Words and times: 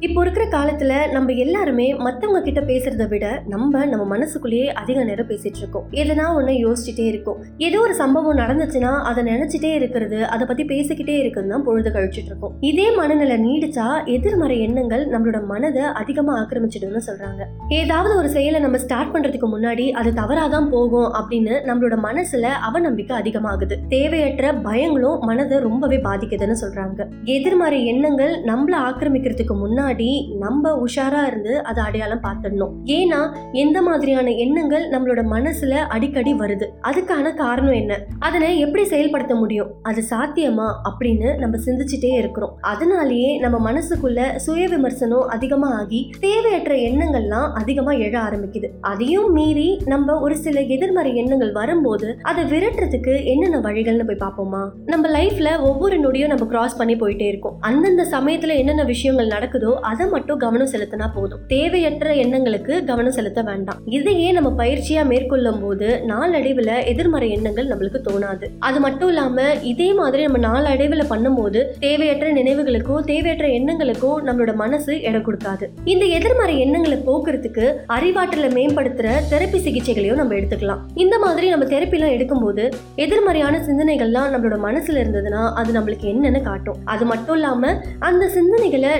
இப்போ 0.00 0.20
இருக்கிற 0.20 0.46
காலத்துல 0.46 1.10
நம்ம 1.10 1.32
எல்லாருமே 1.32 1.94
மத்தவங்க 1.94 2.40
கிட்ட 2.40 2.60
பேசுறத 2.60 3.08
விட 3.08 3.42
நம்ம 3.46 3.86
நம்ம 3.86 4.04
மனசுக்குள்ளேயே 4.04 4.72
அதிக 4.72 5.04
நேரம் 5.04 5.28
பேசிட்டு 5.28 5.56
இருக்கோம். 5.56 5.86
எதுனா 5.90 6.26
ஒண்ணு 6.38 6.52
யோசிச்சுட்டே 6.66 7.06
இருக்கோம். 7.06 7.36
ஏதோ 7.58 7.80
ஒரு 7.80 7.94
சம்பவம் 7.94 8.36
நடந்துச்சுன்னா 8.36 9.02
அதை 9.02 9.24
நினைச்சிட்டே 9.24 9.72
இருக்கிறது 9.74 10.26
அதை 10.26 10.46
பத்தி 10.46 10.64
பேசிக்கிட்டே 10.64 11.18
இருக்குன்னு 11.18 11.48
தான் 11.48 11.64
பொழுது 11.64 11.90
கழிச்சிட்டு 11.90 12.24
இருக்கோம். 12.24 12.52
இதே 12.60 12.96
மனநிலை 12.96 13.36
நீடிச்சா 13.36 14.04
எதிர்மறை 14.04 14.60
எண்ணங்கள் 14.60 15.08
நம்மளோட 15.08 15.44
மனதை 15.44 15.82
அதிகமா 15.82 16.46
ஆக்கிரமிச்சிடும்னு 16.46 17.00
சொல்றாங்க. 17.06 17.44
ஏதாவது 17.68 18.16
ஒரு 18.16 18.28
செயலை 18.28 18.60
நம்ம 18.60 18.78
ஸ்டார்ட் 18.78 19.16
பண்றதுக்கு 19.16 19.48
முன்னாடி 19.56 19.90
அது 19.90 20.10
தவறாதான் 20.10 20.70
போகும் 20.70 21.12
அப்படின்னு 21.14 21.58
நம்மளோட 21.66 21.98
மனசுல 22.02 22.46
அவநம்பிக்கை 22.70 23.16
அதிகமாகுது. 23.22 23.78
தேவையற்ற 23.88 24.52
பயங்களும் 24.52 25.18
மனதை 25.18 25.58
ரொம்பவே 25.58 25.96
பாதிக்குதுன்னு 25.96 26.56
சொல்றாங்க. 26.60 27.06
எதிர்மறை 27.24 27.86
எண்ணங்கள் 27.86 28.42
நம்மள 28.44 28.74
ஆக்கிரமிக்கிறதுக்கு 28.90 29.56
முன்னாடி 29.66 29.86
முன்னாடி 29.88 30.36
நம்ம 30.36 30.84
உஷாரா 30.84 31.26
இருந்து 31.26 31.64
அதை 31.64 31.84
அடையாளம் 31.84 32.20
பார்த்துடணும். 32.22 32.70
ஏன்னா 32.84 33.36
எந்த 33.52 33.82
மாதிரியான 33.82 34.30
எண்ணங்கள் 34.30 34.90
நம்மளோட 34.90 35.26
மனசுல 35.30 35.70
அடிக்கடி 35.70 36.34
வருது. 36.34 36.66
அதுக்கான 36.82 37.34
காரணம் 37.34 37.72
என்ன? 37.72 38.04
அதனை 38.18 38.58
எப்படி 38.58 38.84
செயல்படுத்த 38.84 39.34
முடியும்? 39.34 39.70
அது 39.82 40.02
சாத்தியமா? 40.10 40.72
அப்படின்னு 40.84 41.38
நம்ம 41.38 41.56
சிந்திச்சுட்டே 41.56 42.12
இருக்கிறோம். 42.12 42.56
அதனாலேயே 42.60 43.38
நம்ம 43.38 43.72
மனசுக்குள்ள 43.72 44.36
சுய 44.36 44.68
விமர்சனம் 44.68 45.28
அதிகமா 45.28 45.78
ஆகி 45.78 46.10
தேவையற்ற 46.20 46.74
எண்ணங்கள்லாம் 46.74 47.52
அதிகமா 47.52 47.92
எழ 47.92 48.18
ஆரம்பிக்குது. 48.28 48.68
அதையும் 48.80 49.32
மீறி 49.32 49.80
நம்ம 49.84 50.20
ஒரு 50.20 50.36
சில 50.36 50.60
எதிர்மறை 50.60 51.16
எண்ணங்கள் 51.16 51.52
வரும்போது 51.52 52.18
அதை 52.22 52.44
விரட்டுறதுக்கு 52.44 53.24
என்னென்ன 53.24 53.58
வழிகள்னு 53.58 54.06
போய் 54.06 54.28
பார்ப்போமா? 54.28 54.70
நம்ம 54.86 55.08
லைஃப்ல 55.08 55.60
ஒவ்வொரு 55.60 55.96
நொடியும் 56.00 56.26
நம்ம 56.26 56.46
கிராஸ் 56.46 56.76
பண்ணி 56.76 56.94
போயிட்டே 56.94 57.26
இருக்கோம். 57.28 57.56
அந்தந்த 57.60 58.06
சமயத்துல 58.10 58.56
என்னென்ன 58.56 58.84
விஷயங்கள் 58.84 59.26
நடக்குதோ 59.26 59.77
அதை 59.80 60.06
மட்டும் 60.06 60.38
கவனம் 60.38 60.68
செலுத்தினா 60.68 61.06
போதும். 61.14 61.40
தேவையற்ற 61.48 62.14
எண்ணங்களுக்கு 62.14 62.84
கவனம் 62.84 63.12
செலுத்த 63.12 63.42
வேண்டாம். 63.42 63.76
இதையே 63.84 64.32
நம்ம 64.32 64.64
பயிற்சியா 64.64 65.04
மேற்கொள்ளும் 65.06 65.60
போது 65.60 66.02
நாளடைவுல 66.06 66.84
எதிர்மறை 66.84 67.30
எண்ணங்கள் 67.30 67.66
நம்மளுக்கு 67.66 68.00
தோணாது. 68.08 68.46
அது 68.58 68.80
மட்டும் 68.80 69.08
இல்லாம 69.08 69.54
இதே 69.62 69.92
மாதிரி 69.92 70.26
நம்ம 70.26 70.38
நாளடைவுல 70.48 71.04
பண்ணும்போது 71.10 71.64
தேவையற்ற 71.78 72.32
நினைவுகளுக்கோ 72.32 73.00
தேவையற்ற 73.00 73.46
எண்ணங்களுக்கோ 73.46 74.12
நம்மளோட 74.24 74.54
மனசு 74.54 75.00
இடம் 75.00 75.24
கொடுக்காது. 75.24 75.66
இந்த 75.84 76.04
எதிர்மறை 76.04 76.60
எண்ணங்களை 76.60 76.98
போக்குறதுக்கு 76.98 77.74
அறிவாற்றலை 77.88 78.50
மேம்படுத்துற 78.58 79.08
தெரப்பி 79.30 79.58
சிகிச்சைகளையும் 79.58 80.16
நம்ம 80.16 80.34
எடுத்துக்கலாம். 80.34 80.78
இந்த 80.94 81.18
மாதிரி 81.18 81.48
நம்ம 81.48 81.64
தெரப்பிலாம் 81.64 82.14
எடுக்கும்போது 82.16 82.70
எதிர்மறையான 82.94 83.58
சிந்தனைகள்லாம் 83.58 84.32
நம்மளோட 84.34 84.56
மனசுல 84.68 85.02
இருந்ததுன்னா 85.02 85.52
அது 85.52 85.80
நம்மளுக்கு 85.80 86.00
என்னன்னு 86.00 86.42
காட்டும். 86.42 86.76
அது 86.84 87.04
மட்டும் 87.04 87.34
இல்லாம 87.34 87.72
அந்த 87.98 88.26
சிந்தனைகளை 88.26 88.90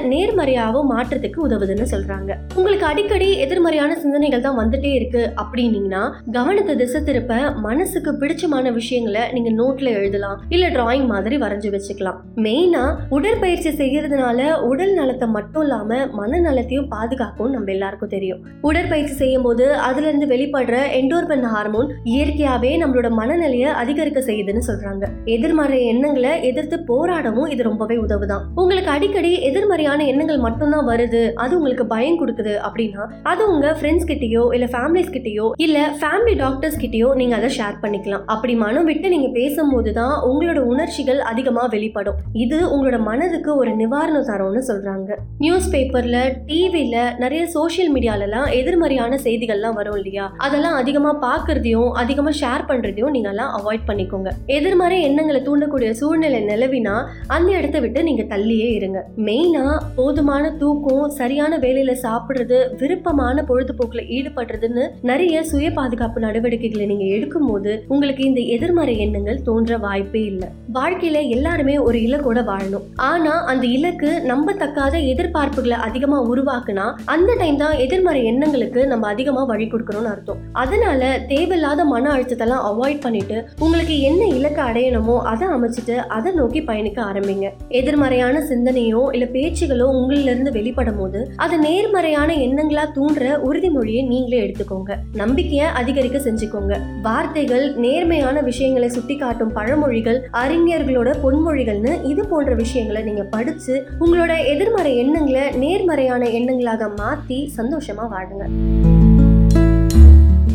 நேர்மறையாவும் 0.68 0.90
மாற்றத்துக்கு 0.92 1.38
உதவுதுன்னு 1.48 1.86
சொல்றாங்க. 1.90 2.32
உங்களுக்கு 2.54 2.86
அடிக்கடி 2.86 3.28
எதிர்மறையான 3.38 3.92
சிந்தனைகள் 3.96 4.40
தான் 4.40 4.58
வந்துட்டே 4.58 4.92
இருக்கு 4.94 5.30
அப்படின்னீங்கன்னா 5.42 6.02
கவனத்தை 6.32 6.76
திசை 6.76 7.00
திருப்ப 7.02 7.34
மனசுக்கு 7.50 8.10
பிடிச்சமான 8.12 8.72
விஷயங்களை 8.72 9.22
நீங்க 9.32 9.50
நோட்ல 9.62 9.88
எழுதலாம். 10.00 10.40
இல்ல 10.48 10.66
டிராயிங் 10.68 11.06
மாதிரி 11.06 11.36
வரைஞ்சு 11.36 11.70
வச்சுக்கலாம். 11.74 12.18
மெயினா 12.36 12.84
உடற்பயிற்சி 13.08 13.70
செய்யறதுனால 13.70 14.52
உடல் 14.70 14.94
நலத்தை 14.94 15.28
மட்டும் 15.28 15.62
இல்லாம 15.62 16.00
மனநலத்தையும் 16.20 16.88
பாதுகாக்கும் 16.88 17.50
நம்ம 17.50 17.72
எல்லாருக்கும் 17.72 18.14
தெரியும். 18.16 18.40
உடற்பயிற்சி 18.60 19.14
செய்யும் 19.14 19.42
போது 19.42 19.74
அதுல 19.88 20.08
இருந்து 20.08 20.26
வெளிப்படுற 20.34 20.76
என்டோர்பன் 21.00 21.46
ஹார்மோன் 21.54 21.90
இயற்கையாவே 22.04 22.72
நம்மளோட 22.84 23.10
மனநிலையை 23.10 23.70
அதிகரிக்க 23.82 24.20
செய்யுதுன்னு 24.20 24.64
சொல்றாங்க. 24.70 25.04
எதிர்மறை 25.24 25.86
எண்ணங்களை 25.86 26.32
எதிர்த்து 26.42 26.76
போராடவும் 26.90 27.50
இது 27.50 27.62
ரொம்பவே 27.62 27.96
உதவுதான். 27.96 28.44
உங்களுக்கு 28.54 28.90
அடிக்கடி 28.90 29.32
எதிர்மறையான 29.40 30.04
எண்ணங்கள் 30.04 30.38
மட்டும் 30.38 30.57
மட்டும்தான் 30.58 30.88
வருது 30.92 31.20
அது 31.42 31.52
உங்களுக்கு 31.58 31.84
பயம் 31.92 32.18
கொடுக்குது 32.20 32.52
அப்படின்னா 32.66 33.02
அது 33.30 33.42
உங்க 33.52 33.66
ஃப்ரெண்ட்ஸ் 33.78 34.06
கிட்டயோ 34.10 34.42
இல்ல 34.54 34.66
ஃபேமிலிஸ் 34.72 35.12
கிட்டயோ 35.16 35.46
இல்ல 35.64 35.78
ஃபேமிலி 36.00 36.34
டாக்டர்ஸ் 36.40 36.78
கிட்டயோ 36.82 37.08
நீங்க 37.20 37.34
அதை 37.38 37.48
ஷேர் 37.58 37.76
பண்ணிக்கலாம். 37.82 38.24
அப்படி 38.34 38.54
மனம் 38.62 38.88
விட்டு 38.90 39.08
நீங்க 39.14 39.28
பேசும்போது 39.36 39.90
தான் 39.98 40.14
உங்களோட 40.30 40.60
உணர்ச்சிகள் 40.72 41.20
அதிகமா 41.30 41.64
வெளிப்படும். 41.74 42.16
இது 42.44 42.58
உங்களோட 42.74 42.98
மனதுக்கு 43.10 43.50
ஒரு 43.56 43.72
நிவாரணம் 43.82 44.26
தரும்னு 44.30 44.62
சொல்றாங்க. 44.70 45.10
நியூஸ் 45.44 45.68
பேப்பர்ல 45.74 46.16
டிவில 46.48 46.96
நிறைய 47.22 47.42
சோஷியல் 47.56 47.92
மீடியாலலாம் 47.96 48.48
எதிர்மறையான 48.60 49.20
செய்திகள்லாம் 49.26 49.78
வரும் 49.80 49.98
இல்லையா? 50.00 50.26
அதெல்லாம் 50.48 50.76
அதிகமா 50.82 51.12
பாக்குறதையும் 51.26 51.92
அதிகமா 52.02 52.32
ஷேர் 52.40 52.66
பண்றதையும் 52.72 53.14
நீங்க 53.18 53.32
எல்லாம் 53.34 53.54
அவாய்ட் 53.60 53.88
பண்ணிக்கோங்க. 53.92 54.32
எதிர்மறை 54.58 54.98
எண்ணங்களை 55.10 55.42
தூண்டக்கூடிய 55.48 55.90
சூழ்நிலை 56.02 56.42
நிலவினா 56.50 56.96
அந்த 57.36 57.48
இடத்த 57.60 57.78
விட்டு 57.86 58.02
நீங்க 58.10 58.26
தள்ளியே 58.34 58.68
இருங்க. 58.80 58.98
மெயினா 59.28 59.64
போதுமான 60.00 60.44
தூக்கம் 60.56 61.10
சரியான 61.10 61.58
வேலையில 61.58 61.94
சாப்பிடுறது 62.02 62.76
விருப்பமான 62.76 63.44
பொழுதுபோக்குல 63.48 64.02
ஈடுபடுறதுன்னு 64.16 64.88
நிறைய 65.02 65.42
சுய 65.42 65.70
பாதுகாப்பு 65.70 66.20
நடவடிக்கைகளை 66.20 66.86
நீங்க 66.86 67.04
எடுக்கும்போது 67.04 67.80
உங்களுக்கு 67.88 68.24
இந்த 68.24 68.40
எதிர்மறை 68.40 68.98
எண்ணங்கள் 68.98 69.42
தோன்ற 69.42 69.78
வாய்ப்பே 69.78 70.24
இல்லை. 70.24 70.48
வாழ்க்கையில 70.72 71.28
எல்லாருமே 71.28 71.78
ஒரு 71.78 71.98
இலக்கோட 71.98 72.42
வாழணும். 72.50 72.84
ஆனா 72.94 73.44
அந்த 73.44 73.66
இலக்கு 73.66 74.22
நம்பத்தக்காத 74.26 75.04
எதிர்பார்ப்புகளை 75.06 75.76
அதிகமா 75.76 76.30
உருவாக்குனா 76.30 76.94
அந்த 77.04 77.34
டைம் 77.38 77.56
தான் 77.56 77.76
எதிர்மறை 77.76 78.24
எண்ணங்களுக்கு 78.24 78.86
நம்ம 78.86 79.06
அதிகமா 79.08 79.44
வழி 79.44 79.66
கொடுக்கணும்னு 79.66 80.12
அர்த்தம். 80.12 80.40
அதனால 80.52 81.18
தேவையில்லாத 81.28 81.84
மன 81.84 82.12
அழுத்தத்தெல்லாம் 82.14 82.66
அவாய்ட் 82.70 83.00
பண்ணிட்டு 83.00 83.44
உங்களுக்கு 83.58 84.00
என்ன 84.00 84.26
இலக்கு 84.26 84.62
அடையணுமோ 84.62 85.18
அதை 85.22 85.48
அமைச்சிட்டு 85.48 85.96
அதை 85.96 86.32
நோக்கி 86.32 86.62
பயணிக்க 86.62 87.02
ஆரம்பிங்க. 87.02 87.50
எதிர்மறையான 87.68 88.40
சிந்தனையோ 88.40 89.02
இல்ல 89.12 89.24
பேச்சுகளோ 89.24 89.86
உங்களில 90.00 90.36
இருந்து 90.38 90.56
வெளிப்படும் 90.58 90.98
போது 90.98 91.20
அது 91.36 91.58
நேர்மறையான 91.58 92.30
எண்ணங்களா 92.34 92.84
தூண்டுற 92.96 93.26
உறுதிமொழியை 93.48 94.02
நீங்களே 94.06 94.40
எடுத்துக்கோங்க. 94.46 94.94
நம்பிக்கையை 95.14 95.66
அதிகரிக்க 95.80 96.18
செஞ்சுக்கோங்க. 96.18 96.74
வார்த்தைகள் 97.02 97.64
நேர்மையான 97.76 98.40
விஷயங்களை 98.40 98.88
சுட்டிக்காட்டும் 98.88 99.54
பழமொழிகள் 99.54 100.18
அறிஞர்களோட 100.42 101.10
பொன்மொழிகள்னு 101.24 101.92
இது 102.04 102.24
போன்ற 102.26 102.54
விஷயங்களை 102.54 103.02
நீங்க 103.02 103.22
படிச்சு 103.22 103.74
உங்களோட 104.00 104.32
எதிர்மறை 104.44 104.92
எண்ணங்களை 104.96 105.44
நேர்மறையான 105.64 106.26
எண்ணங்களாக 106.38 106.90
மாத்தி 107.00 107.40
சந்தோஷமா 107.56 108.06
வாழுங்க. 108.14 108.44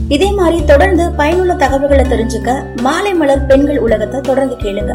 இதே 0.07 0.31
மாதிரி 0.31 0.65
தொடர்ந்து 0.65 1.11
பயனுள்ள 1.11 1.53
தகவல்களை 1.53 2.05
தெரிஞ்சுக்க 2.05 2.49
மாலை 2.81 3.13
மலர் 3.13 3.45
பெண்கள் 3.45 3.79
உலகத்தை 3.79 4.21
தொடர்ந்து 4.21 4.55
கேளுங்க. 4.55 4.93